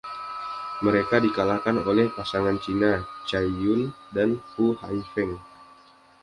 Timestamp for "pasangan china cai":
2.17-3.45